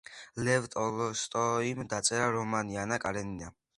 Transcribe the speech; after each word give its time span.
ლევ 0.45 0.63
ტოლსტოიმ 0.75 1.81
დაწერა 1.91 2.31
რომანი 2.39 2.81
ანა 2.85 2.99
კარენინა 3.05 3.53